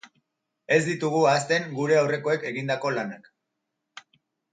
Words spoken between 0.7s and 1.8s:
Ez ditugu ahazten